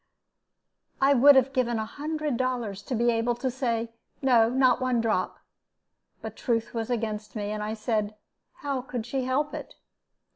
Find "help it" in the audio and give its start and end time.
9.25-9.75